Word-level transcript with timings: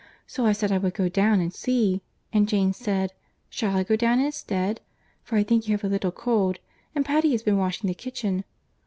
So 0.25 0.47
I 0.47 0.51
said 0.51 0.71
I 0.71 0.79
would 0.79 0.95
go 0.95 1.09
down 1.09 1.39
and 1.41 1.53
see, 1.53 2.01
and 2.33 2.49
Jane 2.49 2.73
said, 2.73 3.13
'Shall 3.51 3.75
I 3.77 3.83
go 3.83 3.95
down 3.95 4.19
instead? 4.19 4.81
for 5.21 5.35
I 5.37 5.43
think 5.43 5.67
you 5.67 5.73
have 5.75 5.83
a 5.83 5.87
little 5.93 6.11
cold, 6.11 6.57
and 6.95 7.05
Patty 7.05 7.33
has 7.33 7.43
been 7.43 7.59
washing 7.59 7.87
the 7.87 7.93
kitchen. 7.93 8.43